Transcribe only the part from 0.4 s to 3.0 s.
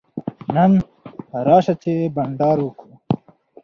نن راسه چي بانډار وکو.